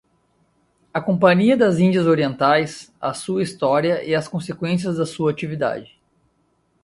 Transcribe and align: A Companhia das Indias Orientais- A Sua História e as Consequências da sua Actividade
A 0.91 0.99
Companhia 0.99 1.55
das 1.55 1.77
Indias 1.77 2.07
Orientais- 2.07 2.91
A 2.99 3.13
Sua 3.13 3.43
História 3.43 4.03
e 4.03 4.15
as 4.15 4.27
Consequências 4.27 4.97
da 4.97 5.05
sua 5.05 5.29
Actividade 5.29 6.01